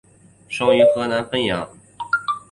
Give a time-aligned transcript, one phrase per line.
[0.49, 1.69] 生于河南省泌阳。